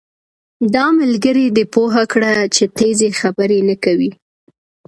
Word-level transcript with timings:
دا 0.75 0.85
ملګری 0.99 1.45
دې 1.55 1.63
پوهه 1.73 2.03
کړه 2.11 2.31
چې 2.55 2.63
تېزي 2.77 3.09
خبرې 3.19 3.59
نه 3.69 3.75
کوي 3.83 4.11